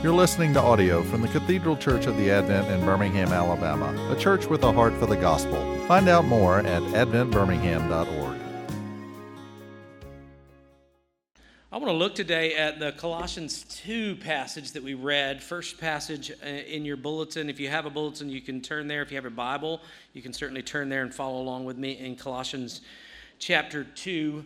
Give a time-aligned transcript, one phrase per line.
[0.00, 4.14] You're listening to audio from the Cathedral Church of the Advent in Birmingham, Alabama, a
[4.14, 5.60] church with a heart for the gospel.
[5.88, 8.38] Find out more at adventbirmingham.org.
[11.72, 15.42] I want to look today at the Colossians 2 passage that we read.
[15.42, 17.50] First passage uh, in your bulletin.
[17.50, 19.02] If you have a bulletin, you can turn there.
[19.02, 19.80] If you have a Bible,
[20.12, 22.82] you can certainly turn there and follow along with me in Colossians
[23.40, 24.44] chapter 2.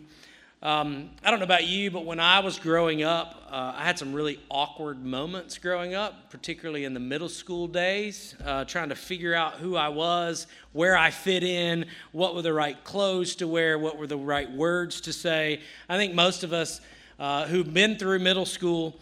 [0.63, 3.99] Um, I don't know about you, but when I was growing up, uh, I had
[3.99, 8.95] some really awkward moments growing up, particularly in the middle school days, uh, trying to
[8.95, 13.47] figure out who I was, where I fit in, what were the right clothes to
[13.47, 15.59] wear, what were the right words to say.
[15.89, 16.79] I think most of us
[17.19, 18.97] uh, who've been through middle school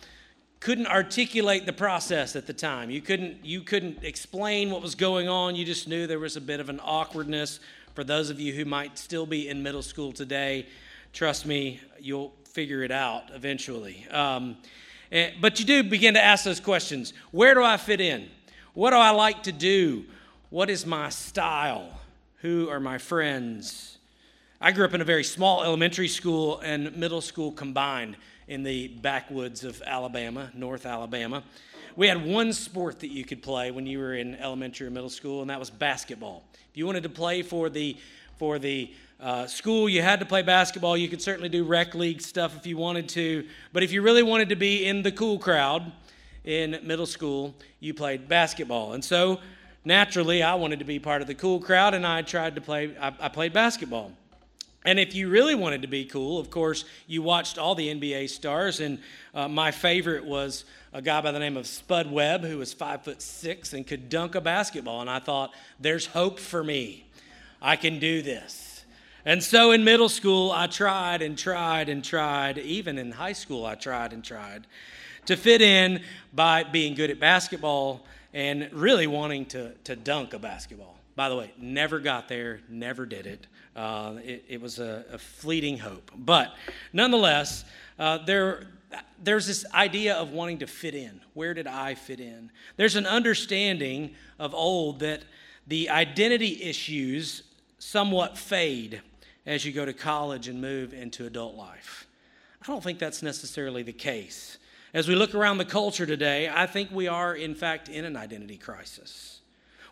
[0.61, 2.89] couldn't articulate the process at the time.
[2.89, 5.55] You couldn't, you couldn't explain what was going on.
[5.55, 7.59] You just knew there was a bit of an awkwardness.
[7.93, 10.65] For those of you who might still be in middle school today,
[11.13, 14.05] trust me, you'll figure it out eventually.
[14.11, 14.57] Um,
[15.11, 18.29] and, but you do begin to ask those questions Where do I fit in?
[18.73, 20.05] What do I like to do?
[20.49, 21.99] What is my style?
[22.41, 23.97] Who are my friends?
[24.59, 28.15] I grew up in a very small elementary school and middle school combined
[28.47, 31.43] in the backwoods of Alabama, North Alabama.
[31.95, 35.09] We had one sport that you could play when you were in elementary or middle
[35.09, 36.43] school, and that was basketball.
[36.53, 37.97] If you wanted to play for the
[38.37, 40.97] for the uh, school, you had to play basketball.
[40.97, 43.45] You could certainly do rec league stuff if you wanted to.
[43.71, 45.91] But if you really wanted to be in the cool crowd
[46.43, 48.93] in middle school, you played basketball.
[48.93, 49.39] And so
[49.85, 52.95] naturally, I wanted to be part of the cool crowd, and I tried to play,
[52.99, 54.11] I, I played basketball.
[54.83, 58.29] And if you really wanted to be cool, of course, you watched all the NBA
[58.29, 58.79] stars.
[58.79, 58.99] And
[59.33, 63.03] uh, my favorite was a guy by the name of Spud Webb, who was five
[63.03, 65.01] foot six and could dunk a basketball.
[65.01, 67.05] And I thought, there's hope for me.
[67.61, 68.83] I can do this.
[69.23, 72.57] And so in middle school, I tried and tried and tried.
[72.57, 74.65] Even in high school, I tried and tried
[75.27, 76.01] to fit in
[76.33, 81.00] by being good at basketball and really wanting to, to dunk a basketball.
[81.21, 83.45] By the way, never got there, never did it.
[83.75, 86.09] Uh, it, it, was a, a, fleeting hope.
[86.17, 86.51] But
[86.93, 87.63] nonetheless,
[87.99, 88.65] uh, there,
[89.21, 91.21] there's this idea of wanting to fit in.
[91.35, 92.49] Where did I fit in?
[92.75, 95.21] There's an understanding of old that
[95.67, 97.43] the identity issues
[97.77, 99.03] somewhat fade
[99.45, 102.07] as you go to college and move into adult life.
[102.63, 104.57] I don't think that's necessarily the case.
[104.91, 108.17] As we look around the culture today, I think we are, in fact, in an
[108.17, 109.40] identity crisis.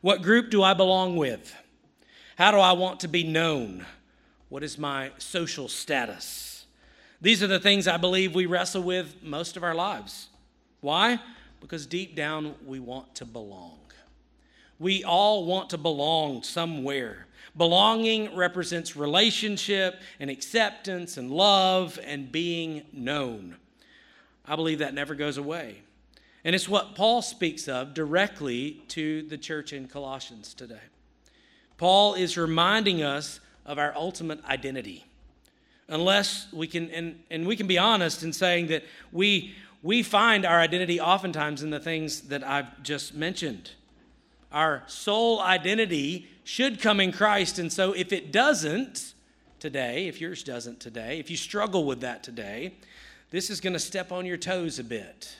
[0.01, 1.53] What group do I belong with?
[2.37, 3.85] How do I want to be known?
[4.47, 6.65] What is my social status?
[7.21, 10.29] These are the things I believe we wrestle with most of our lives.
[10.79, 11.19] Why?
[11.59, 13.79] Because deep down we want to belong.
[14.79, 17.27] We all want to belong somewhere.
[17.57, 23.57] Belonging represents relationship and acceptance and love and being known.
[24.45, 25.81] I believe that never goes away.
[26.43, 30.79] And it's what Paul speaks of directly to the church in Colossians today.
[31.77, 35.05] Paul is reminding us of our ultimate identity.
[35.87, 40.45] Unless we can, and, and we can be honest in saying that we, we find
[40.45, 43.71] our identity oftentimes in the things that I've just mentioned.
[44.51, 47.59] Our sole identity should come in Christ.
[47.59, 49.13] And so if it doesn't
[49.59, 52.75] today, if yours doesn't today, if you struggle with that today,
[53.31, 55.35] this is going to step on your toes a bit.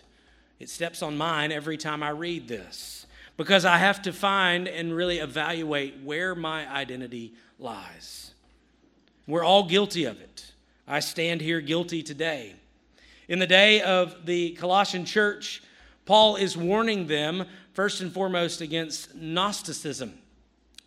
[0.60, 3.06] It steps on mine every time I read this
[3.38, 8.32] because I have to find and really evaluate where my identity lies.
[9.26, 10.52] We're all guilty of it.
[10.88, 12.56] I stand here guilty today.
[13.30, 15.64] In the day of the Colossian church,
[16.06, 20.18] Paul is warning them first and foremost against Gnosticism.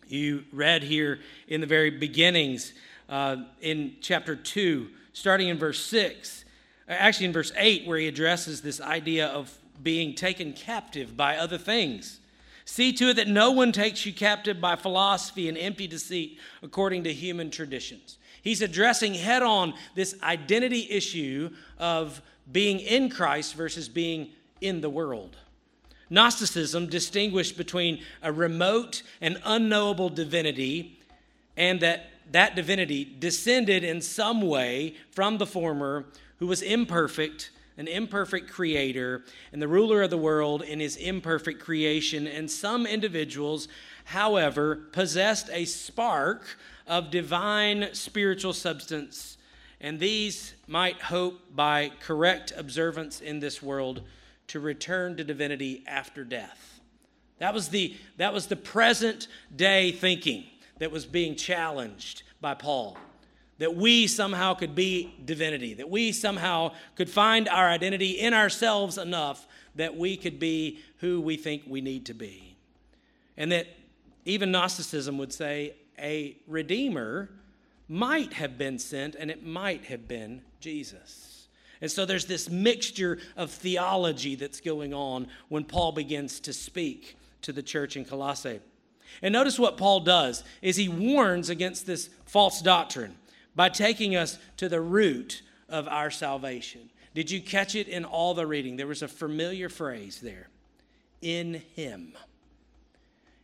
[0.07, 2.73] You read here in the very beginnings
[3.09, 6.45] uh, in chapter 2, starting in verse 6,
[6.87, 11.57] actually in verse 8, where he addresses this idea of being taken captive by other
[11.57, 12.19] things.
[12.65, 17.03] See to it that no one takes you captive by philosophy and empty deceit according
[17.03, 18.17] to human traditions.
[18.41, 24.29] He's addressing head on this identity issue of being in Christ versus being
[24.61, 25.37] in the world.
[26.09, 30.99] Gnosticism distinguished between a remote and unknowable divinity
[31.57, 36.05] and that that divinity descended in some way from the former
[36.37, 41.59] who was imperfect an imperfect creator and the ruler of the world in his imperfect
[41.59, 43.67] creation and some individuals
[44.05, 49.37] however possessed a spark of divine spiritual substance
[49.83, 54.01] and these might hope by correct observance in this world
[54.47, 56.79] to return to divinity after death.
[57.39, 60.45] That was the, that was the present day thinking
[60.79, 62.97] that was being challenged by Paul.
[63.59, 68.97] That we somehow could be divinity, that we somehow could find our identity in ourselves
[68.97, 72.55] enough that we could be who we think we need to be.
[73.37, 73.67] And that
[74.25, 77.29] even Gnosticism would say a redeemer
[77.87, 81.47] might have been sent and it might have been Jesus.
[81.81, 87.17] And so there's this mixture of theology that's going on when Paul begins to speak
[87.41, 88.61] to the church in Colossae.
[89.21, 93.15] And notice what Paul does is he warns against this false doctrine
[93.55, 96.89] by taking us to the root of our salvation.
[97.13, 98.75] Did you catch it in all the reading?
[98.75, 100.49] There was a familiar phrase there
[101.21, 102.13] in him.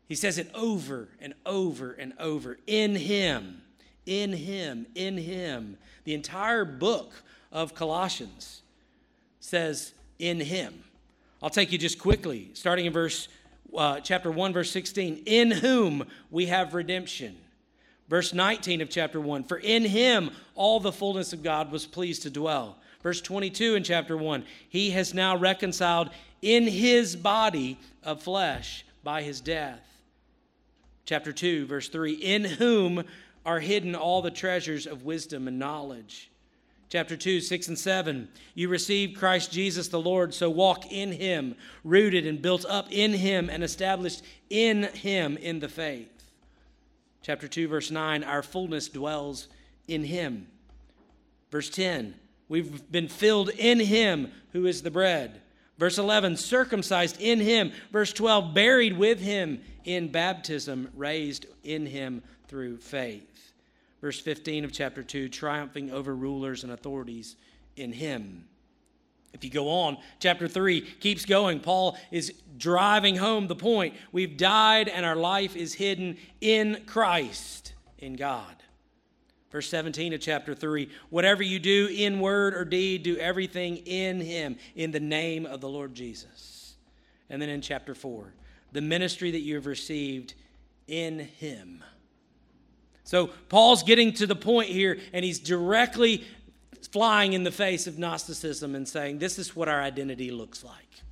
[0.08, 2.58] He says it over and over and over.
[2.66, 3.62] In him,
[4.06, 5.78] in him, in him.
[6.04, 7.14] The entire book
[7.52, 8.64] of Colossians
[9.40, 10.84] says in him.
[11.42, 13.28] I'll take you just quickly, starting in verse
[13.76, 17.38] uh, chapter 1 verse 16, in whom we have redemption.
[18.10, 22.24] Verse 19 of chapter 1, for in him all the fullness of God was pleased
[22.24, 22.78] to dwell.
[23.04, 26.10] Verse 22 in chapter 1, he has now reconciled
[26.42, 29.90] in his body of flesh by his death
[31.10, 33.04] chapter 2, verse 3 In whom
[33.44, 36.30] are hidden all the treasures of wisdom and knowledge.
[36.88, 38.28] Chapter 2, 6 and 7.
[38.54, 43.14] You received Christ Jesus the Lord, so walk in him, rooted and built up in
[43.14, 44.22] him, and established
[44.52, 46.19] in him in the faith.
[47.22, 48.24] Chapter 2, verse 9.
[48.24, 49.48] Our fullness dwells
[49.88, 50.48] in him.
[51.52, 52.16] Verse 10.
[52.48, 55.42] We've been filled in him who is the bread.
[55.78, 57.72] Verse 11, circumcised in him.
[57.92, 63.54] Verse 12, buried with him in baptism, raised in him through faith.
[64.02, 67.36] Verse 15 of chapter 2, triumphing over rulers and authorities
[67.76, 68.46] in him.
[69.34, 71.60] If you go on, chapter 3 keeps going.
[71.60, 73.96] Paul is driving home the point.
[74.12, 78.56] We've died and our life is hidden in Christ, in God.
[79.52, 84.22] Verse 17 of chapter 3 Whatever you do in word or deed, do everything in
[84.22, 86.76] Him, in the name of the Lord Jesus.
[87.30, 88.34] And then in chapter 4,
[88.72, 90.36] the ministry that you have received
[90.88, 91.84] in Him.
[93.04, 96.24] So Paul's getting to the point here, and he's directly
[96.92, 101.04] flying in the face of Gnosticism and saying, This is what our identity looks like,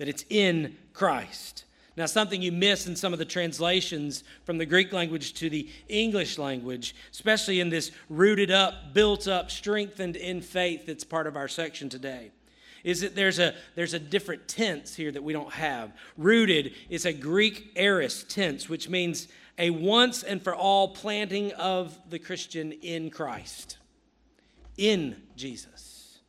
[0.00, 1.66] that it's in Christ.
[1.94, 5.68] Now, something you miss in some of the translations from the Greek language to the
[5.88, 11.36] English language, especially in this rooted up, built up, strengthened in faith that's part of
[11.36, 12.30] our section today,
[12.82, 15.92] is that there's a, there's a different tense here that we don't have.
[16.16, 21.98] Rooted is a Greek aorist tense, which means a once and for all planting of
[22.08, 23.76] the Christian in Christ,
[24.78, 26.20] in Jesus.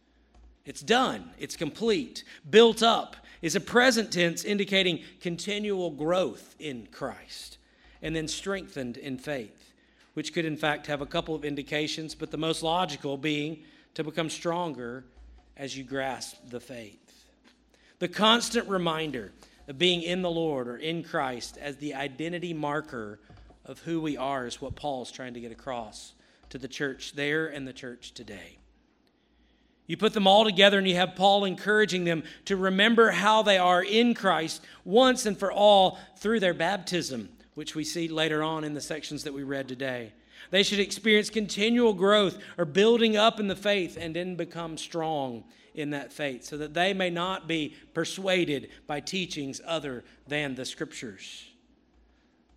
[0.65, 7.57] It's done, it's complete, built up is a present tense indicating continual growth in Christ
[8.01, 9.73] and then strengthened in faith,
[10.13, 14.03] which could in fact have a couple of indications, but the most logical being to
[14.03, 15.03] become stronger
[15.57, 17.25] as you grasp the faith.
[17.99, 19.31] The constant reminder
[19.67, 23.19] of being in the Lord or in Christ as the identity marker
[23.65, 26.13] of who we are is what Paul's trying to get across
[26.49, 28.57] to the church there and the church today.
[29.91, 33.57] You put them all together and you have Paul encouraging them to remember how they
[33.57, 38.63] are in Christ once and for all through their baptism, which we see later on
[38.63, 40.13] in the sections that we read today.
[40.49, 45.43] They should experience continual growth or building up in the faith and then become strong
[45.75, 50.63] in that faith so that they may not be persuaded by teachings other than the
[50.63, 51.49] scriptures.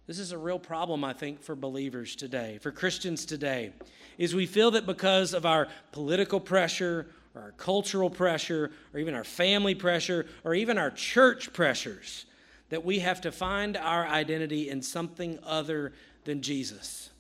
[0.07, 3.73] This is a real problem, I think, for believers today, for Christians today,
[4.19, 9.15] is we feel that because of our political pressure or our cultural pressure, or even
[9.15, 12.27] our family pressure, or even our church pressures,
[12.69, 15.93] that we have to find our identity in something other
[16.25, 17.11] than Jesus.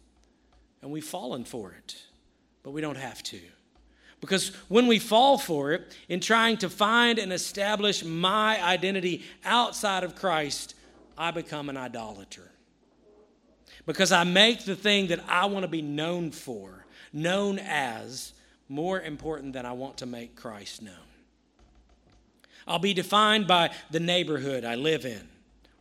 [0.83, 2.03] And we've fallen for it,
[2.63, 3.41] but we don't have to.
[4.21, 10.03] Because when we fall for it, in trying to find and establish my identity outside
[10.03, 10.75] of Christ,
[11.19, 12.51] I become an idolater.
[13.85, 18.33] Because I make the thing that I want to be known for, known as,
[18.69, 20.95] more important than I want to make Christ known.
[22.67, 25.29] I'll be defined by the neighborhood I live in,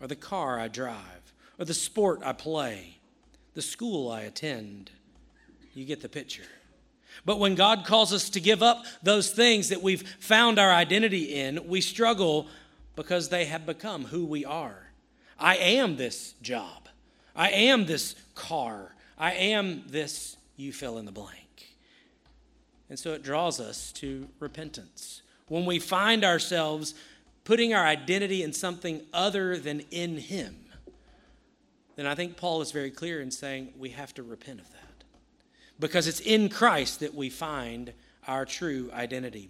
[0.01, 2.97] or the car I drive, or the sport I play,
[3.53, 4.91] the school I attend.
[5.73, 6.43] You get the picture.
[7.25, 11.35] But when God calls us to give up those things that we've found our identity
[11.35, 12.47] in, we struggle
[12.95, 14.89] because they have become who we are.
[15.39, 16.89] I am this job.
[17.35, 18.93] I am this car.
[19.17, 21.42] I am this, you fill in the blank.
[22.89, 25.21] And so it draws us to repentance.
[25.47, 26.93] When we find ourselves
[27.43, 30.55] putting our identity in something other than in Him,
[31.95, 35.03] then I think Paul is very clear in saying we have to repent of that.
[35.79, 37.93] Because it's in Christ that we find
[38.27, 39.49] our true identity.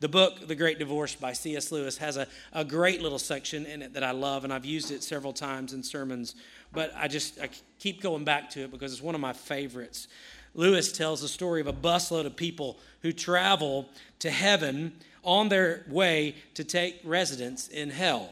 [0.00, 1.70] The book, The Great Divorce by C.S.
[1.72, 4.90] Lewis, has a, a great little section in it that I love, and I've used
[4.90, 6.34] it several times in sermons,
[6.72, 10.08] but I just I keep going back to it because it's one of my favorites.
[10.54, 13.88] Lewis tells the story of a busload of people who travel
[14.18, 14.92] to heaven
[15.22, 18.30] on their way to take residence in hell.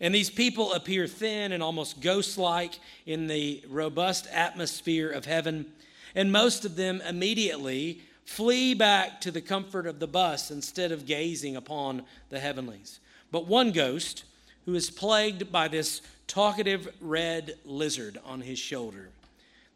[0.00, 5.66] And these people appear thin and almost ghost like in the robust atmosphere of heaven.
[6.14, 11.06] And most of them immediately flee back to the comfort of the bus instead of
[11.06, 13.00] gazing upon the heavenlies.
[13.30, 14.24] But one ghost,
[14.64, 19.10] who is plagued by this talkative red lizard on his shoulder,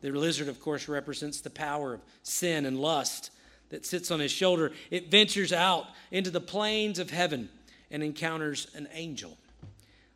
[0.05, 3.31] the lizard, of course, represents the power of sin and lust
[3.71, 4.73] that sits on his shoulder.
[4.91, 7.49] It ventures out into the plains of heaven
[7.91, 9.39] and encounters an angel.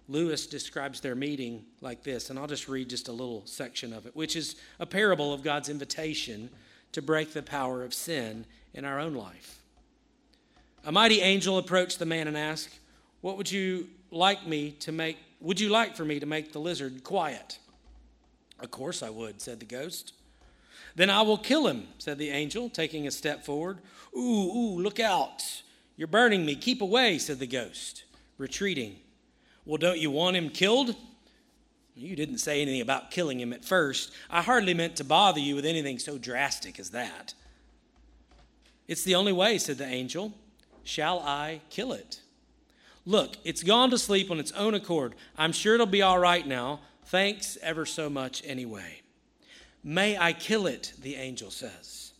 [0.07, 4.07] Lewis describes their meeting like this, and I'll just read just a little section of
[4.07, 6.51] it, which is a parable of God's invitation
[6.93, 9.63] to break the power of sin in our own life.
[10.85, 12.79] A mighty angel approached the man and asked,
[13.23, 15.17] What would you like me to make?
[15.41, 17.59] Would you like for me to make the lizard quiet?
[18.61, 20.13] Of course I would, said the ghost.
[20.97, 23.79] Then I will kill him, said the angel, taking a step forward.
[24.17, 25.43] Ooh, ooh, look out.
[25.97, 26.57] You're burning me.
[26.57, 28.05] Keep away, said the ghost,
[28.37, 28.97] retreating.
[29.65, 30.97] Well, don't you want him killed?
[31.95, 34.13] You didn't say anything about killing him at first.
[34.31, 37.35] I hardly meant to bother you with anything so drastic as that.
[38.87, 40.33] It's the only way, said the angel.
[40.85, 42.21] Shall I kill it?
[43.05, 45.15] Look, it's gone to sleep on its own accord.
[45.37, 46.81] I'm sure it'll be all right now.
[47.09, 49.01] Thanks ever so much anyway.
[49.83, 52.13] May I kill it, the angel says.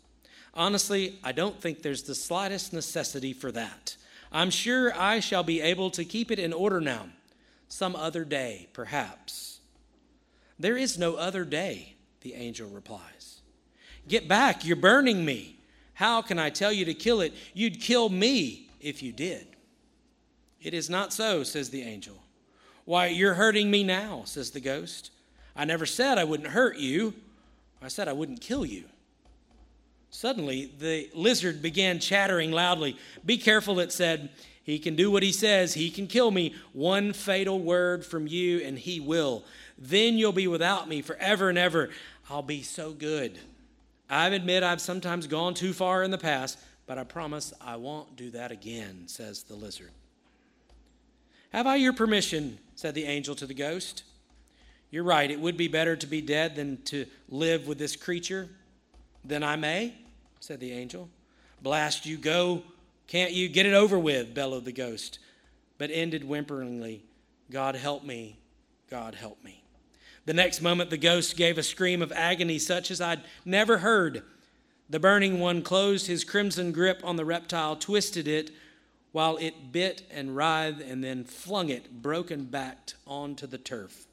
[0.55, 3.99] Honestly, I don't think there's the slightest necessity for that.
[4.33, 7.05] I'm sure I shall be able to keep it in order now.
[7.69, 9.61] Some other day, perhaps.
[10.59, 13.43] There is no other day, the angel replies.
[14.09, 15.59] Get back, you're burning me.
[15.93, 17.35] How can I tell you to kill it?
[17.53, 19.49] You'd kill me if you did.
[20.63, 22.23] It is not so, says the angel.
[22.89, 25.11] Why, you're hurting me now, says the ghost.
[25.55, 27.13] I never said I wouldn't hurt you.
[27.83, 28.85] I said I wouldn't kill you.
[30.09, 32.97] Suddenly, the lizard began chattering loudly.
[33.27, 34.31] Be careful, it said.
[34.63, 35.75] He can do what he says.
[35.75, 36.55] He can kill me.
[36.73, 39.45] One fatal word from you, and he will.
[39.77, 41.91] Then you'll be without me forever and ever.
[42.31, 43.39] I'll be so good.
[44.09, 48.17] I admit I've sometimes gone too far in the past, but I promise I won't
[48.17, 49.91] do that again, says the lizard.
[51.53, 52.59] Have I your permission?
[52.75, 54.05] said the angel to the ghost.
[54.91, 58.49] You're right, it would be better to be dead than to live with this creature.
[59.25, 59.95] Then I may,
[60.41, 61.09] said the angel.
[61.61, 62.63] Blast you, go.
[63.07, 63.49] Can't you?
[63.49, 65.19] Get it over with, bellowed the ghost,
[65.77, 67.03] but ended whimperingly,
[67.51, 68.39] God help me,
[68.91, 69.65] God help me.
[70.27, 74.23] The next moment, the ghost gave a scream of agony such as I'd never heard.
[74.91, 78.51] The burning one closed his crimson grip on the reptile, twisted it,
[79.13, 84.07] while it bit and writhed and then flung it broken backed onto the turf.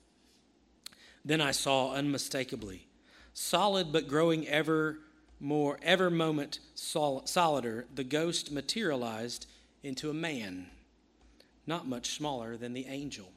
[1.24, 2.88] Then I saw unmistakably,
[3.34, 5.00] solid but growing ever
[5.40, 9.48] more, ever moment sol- solider, the ghost materialized
[9.84, 10.68] into a man,
[11.68, 13.32] not much smaller than the angel.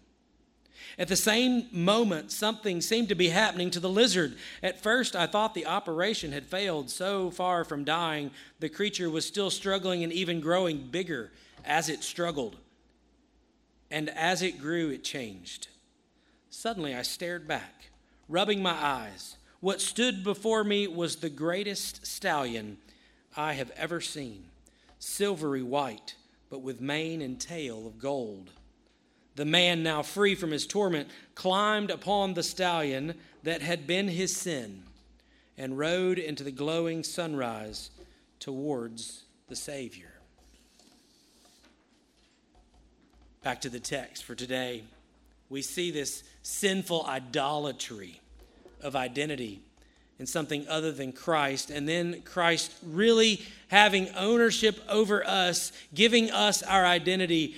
[0.97, 4.37] At the same moment, something seemed to be happening to the lizard.
[4.63, 6.89] At first, I thought the operation had failed.
[6.89, 11.33] So far from dying, the creature was still struggling and even growing bigger
[11.69, 12.57] as it struggled.
[13.91, 15.69] And as it grew, it changed.
[16.51, 17.91] Suddenly, I stared back,
[18.29, 19.37] rubbing my eyes.
[19.61, 22.79] What stood before me was the greatest stallion
[23.37, 24.47] I have ever seen,
[24.99, 26.17] silvery white,
[26.51, 28.51] but with mane and tail of gold.
[29.37, 34.35] The man, now free from his torment, climbed upon the stallion that had been his
[34.35, 34.83] sin
[35.57, 37.91] and rode into the glowing sunrise
[38.41, 40.08] towards the Savior.
[43.43, 44.83] Back to the text for today.
[45.49, 48.21] We see this sinful idolatry
[48.83, 49.61] of identity
[50.19, 56.63] in something other than Christ, and then Christ really having ownership over us, giving us
[56.65, 57.55] our identity.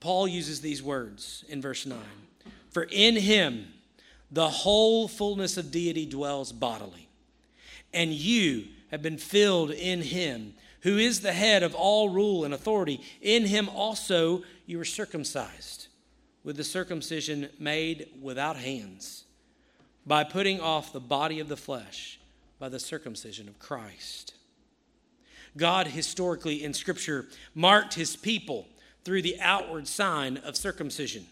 [0.00, 1.98] Paul uses these words in verse 9
[2.70, 3.68] For in him
[4.30, 7.08] the whole fullness of deity dwells bodily,
[7.92, 12.54] and you have been filled in him who is the head of all rule and
[12.54, 13.00] authority.
[13.20, 15.88] In him also you were circumcised
[16.44, 19.24] with the circumcision made without hands,
[20.06, 22.20] by putting off the body of the flesh
[22.60, 24.34] by the circumcision of Christ.
[25.56, 28.68] God, historically in Scripture, marked his people
[29.04, 31.26] through the outward sign of circumcision.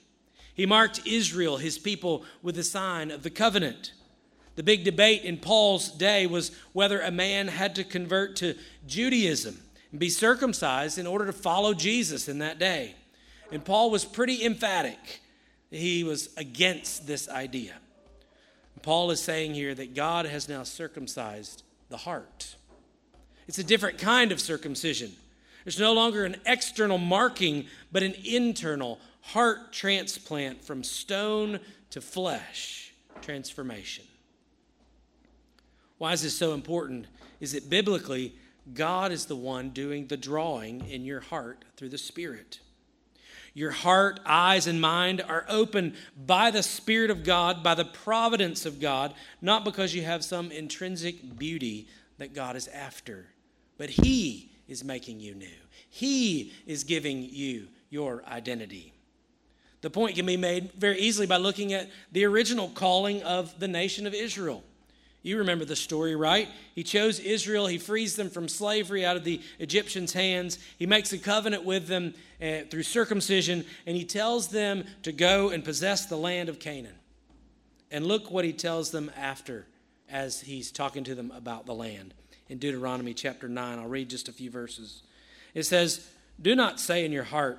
[0.52, 3.92] He marked Israel, his people, with the sign of the covenant.
[4.56, 9.58] The big debate in Paul's day was whether a man had to convert to Judaism
[9.92, 12.96] and be circumcised in order to follow Jesus in that day.
[13.50, 15.20] And Paul was pretty emphatic.
[15.70, 17.74] He was against this idea.
[18.82, 22.56] Paul is saying here that God has now circumcised the heart.
[23.46, 25.12] It's a different kind of circumcision.
[25.64, 32.94] There's no longer an external marking, but an internal heart transplant from stone to flesh
[33.20, 34.04] transformation.
[35.98, 37.06] Why is this so important?
[37.40, 38.34] Is that biblically,
[38.72, 42.60] God is the one doing the drawing in your heart through the Spirit.
[43.58, 48.64] Your heart, eyes, and mind are open by the Spirit of God, by the providence
[48.64, 51.88] of God, not because you have some intrinsic beauty
[52.18, 53.26] that God is after,
[53.76, 55.48] but He is making you new.
[55.90, 58.92] He is giving you your identity.
[59.80, 63.66] The point can be made very easily by looking at the original calling of the
[63.66, 64.62] nation of Israel.
[65.22, 66.48] You remember the story, right?
[66.74, 67.66] He chose Israel.
[67.66, 70.58] He frees them from slavery out of the Egyptians' hands.
[70.78, 75.50] He makes a covenant with them uh, through circumcision, and he tells them to go
[75.50, 76.94] and possess the land of Canaan.
[77.90, 79.66] And look what he tells them after
[80.08, 82.14] as he's talking to them about the land.
[82.48, 85.02] In Deuteronomy chapter 9, I'll read just a few verses.
[85.52, 86.08] It says,
[86.40, 87.58] Do not say in your heart,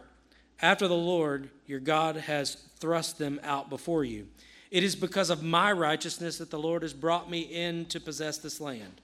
[0.61, 4.27] after the Lord your God has thrust them out before you.
[4.71, 8.37] It is because of my righteousness that the Lord has brought me in to possess
[8.37, 9.01] this land.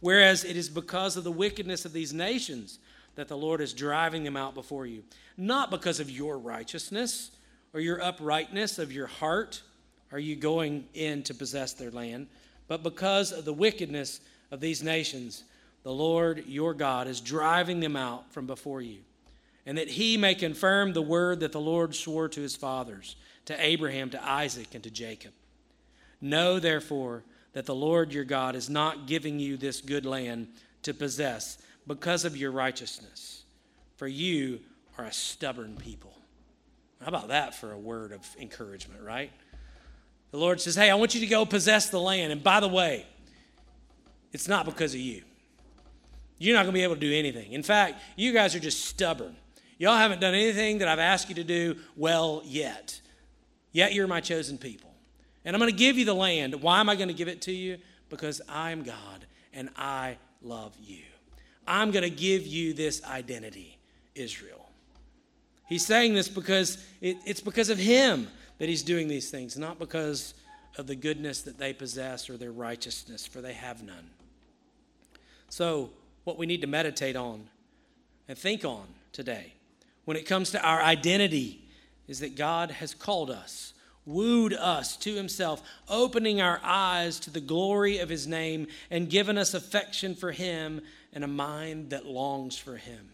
[0.00, 2.78] Whereas it is because of the wickedness of these nations
[3.14, 5.02] that the Lord is driving them out before you.
[5.36, 7.30] Not because of your righteousness
[7.72, 9.62] or your uprightness of your heart
[10.10, 12.26] are you going in to possess their land,
[12.68, 15.44] but because of the wickedness of these nations,
[15.82, 18.98] the Lord your God is driving them out from before you
[19.66, 23.16] and that he may confirm the word that the Lord swore to his fathers,
[23.46, 25.32] to Abraham, to Isaac, and to Jacob.
[26.20, 30.48] Know, therefore, that the Lord your God is not giving you this good land
[30.82, 33.44] to possess because of your righteousness,
[33.96, 34.60] for you
[34.98, 36.14] are a stubborn people.
[37.00, 39.32] How about that for a word of encouragement, right?
[40.30, 42.32] The Lord says, Hey, I want you to go possess the land.
[42.32, 43.06] And by the way,
[44.32, 45.22] it's not because of you.
[46.38, 47.52] You're not going to be able to do anything.
[47.52, 49.36] In fact, you guys are just stubborn.
[49.78, 53.00] Y'all haven't done anything that I've asked you to do well yet.
[53.72, 54.90] Yet you're my chosen people.
[55.44, 56.54] And I'm going to give you the land.
[56.62, 57.78] Why am I going to give it to you?
[58.08, 61.02] Because I'm God and I love you.
[61.66, 63.78] I'm going to give you this identity,
[64.14, 64.68] Israel.
[65.68, 69.78] He's saying this because it, it's because of him that he's doing these things, not
[69.78, 70.34] because
[70.76, 74.10] of the goodness that they possess or their righteousness, for they have none.
[75.48, 75.90] So,
[76.24, 77.48] what we need to meditate on
[78.28, 79.54] and think on today
[80.04, 81.61] when it comes to our identity
[82.08, 87.40] is that God has called us, wooed us to Himself, opening our eyes to the
[87.40, 90.80] glory of His name, and given us affection for Him
[91.12, 93.10] and a mind that longs for Him.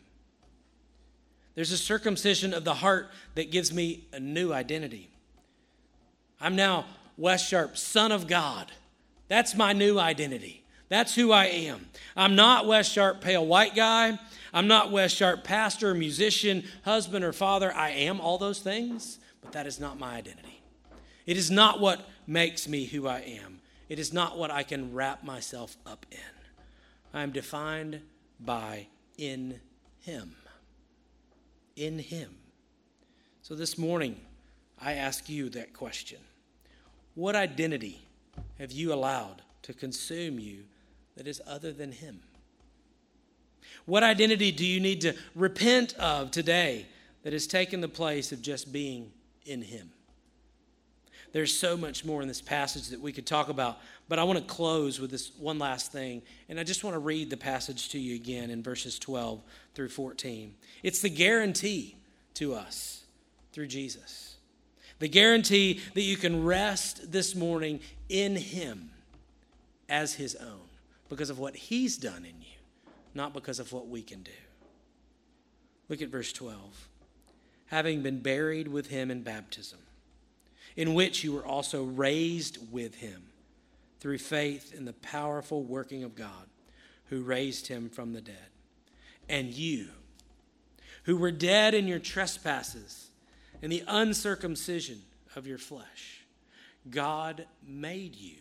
[1.54, 5.10] There's a circumcision of the heart that gives me a new identity.
[6.40, 8.70] I'm now Wes Sharp, Son of God.
[9.26, 10.62] That's my new identity.
[10.88, 11.86] That's who I am.
[12.16, 14.18] I'm not Wes Sharp, pale white guy.
[14.52, 17.72] I'm not Wes Sharp, pastor, musician, husband, or father.
[17.72, 20.62] I am all those things, but that is not my identity.
[21.26, 23.60] It is not what makes me who I am.
[23.88, 26.18] It is not what I can wrap myself up in.
[27.12, 28.00] I am defined
[28.40, 29.60] by in
[30.00, 30.36] Him.
[31.76, 32.36] In Him.
[33.42, 34.20] So this morning,
[34.80, 36.18] I ask you that question
[37.14, 38.00] What identity
[38.58, 40.64] have you allowed to consume you
[41.16, 42.20] that is other than Him?
[43.86, 46.86] What identity do you need to repent of today
[47.22, 49.12] that has taken the place of just being
[49.44, 49.90] in Him?
[51.32, 53.78] There's so much more in this passage that we could talk about,
[54.08, 56.22] but I want to close with this one last thing.
[56.48, 59.42] And I just want to read the passage to you again in verses 12
[59.74, 60.54] through 14.
[60.82, 61.96] It's the guarantee
[62.34, 63.04] to us
[63.52, 64.36] through Jesus.
[65.00, 68.90] The guarantee that you can rest this morning in Him
[69.88, 70.68] as His own
[71.08, 72.57] because of what He's done in you,
[73.14, 74.30] not because of what we can do.
[75.88, 76.88] Look at verse 12.
[77.66, 79.78] Having been buried with Him in baptism,
[80.76, 83.22] in which you were also raised with Him
[84.00, 86.48] through faith in the powerful working of God
[87.06, 88.36] who raised Him from the dead.
[89.28, 89.88] And you,
[91.04, 93.10] who were dead in your trespasses
[93.62, 95.02] and the uncircumcision
[95.36, 96.24] of your flesh,
[96.88, 98.36] God made you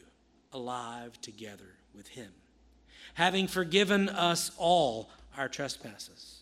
[0.53, 2.31] alive together with Him
[3.15, 6.39] having forgiven us all our trespasses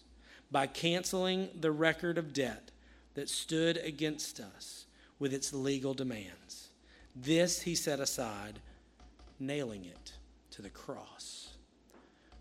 [0.51, 2.71] by canceling the record of debt
[3.15, 4.85] that stood against us
[5.19, 6.69] with its legal demands.
[7.15, 8.59] This he set aside,
[9.39, 10.13] nailing it
[10.51, 11.49] to the cross.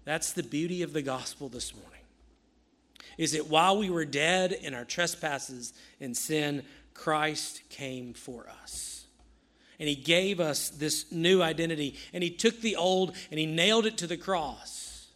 [0.05, 1.91] That's the beauty of the gospel this morning.
[3.17, 6.63] is that while we were dead in our trespasses and sin,
[6.95, 8.94] Christ came for us.
[9.79, 13.87] And he gave us this new identity, and he took the old and he nailed
[13.87, 15.09] it to the cross.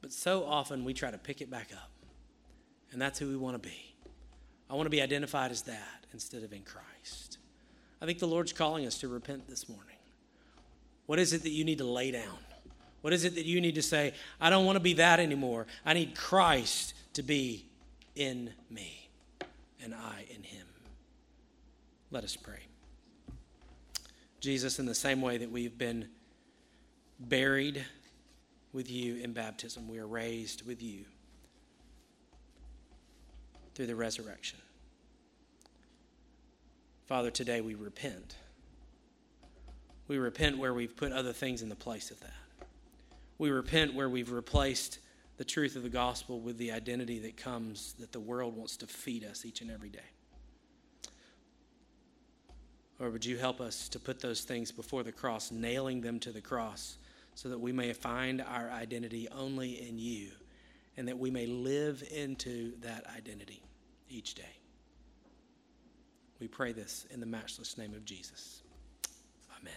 [0.00, 1.90] But so often we try to pick it back up,
[2.92, 3.94] and that's who we want to be.
[4.70, 7.38] I want to be identified as that instead of in Christ.
[8.00, 9.96] I think the Lord's calling us to repent this morning.
[11.06, 12.38] What is it that you need to lay down?
[13.00, 15.66] What is it that you need to say, I don't want to be that anymore?
[15.84, 17.66] I need Christ to be
[18.14, 19.08] in me
[19.82, 20.66] and I in him.
[22.10, 22.60] Let us pray.
[24.46, 26.06] Jesus, in the same way that we've been
[27.18, 27.84] buried
[28.72, 31.04] with you in baptism, we are raised with you
[33.74, 34.60] through the resurrection.
[37.06, 38.36] Father, today we repent.
[40.06, 42.68] We repent where we've put other things in the place of that.
[43.38, 45.00] We repent where we've replaced
[45.38, 48.86] the truth of the gospel with the identity that comes that the world wants to
[48.86, 49.98] feed us each and every day.
[52.98, 56.32] Or would you help us to put those things before the cross, nailing them to
[56.32, 56.96] the cross,
[57.34, 60.30] so that we may find our identity only in you
[60.96, 63.62] and that we may live into that identity
[64.08, 64.42] each day?
[66.40, 68.62] We pray this in the matchless name of Jesus.
[69.60, 69.72] Amen.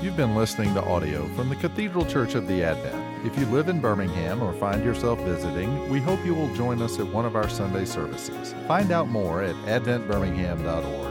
[0.00, 3.26] You've been listening to audio from the Cathedral Church of the Advent.
[3.26, 7.00] If you live in Birmingham or find yourself visiting, we hope you will join us
[7.00, 8.54] at one of our Sunday services.
[8.68, 11.07] Find out more at adventbirmingham.org.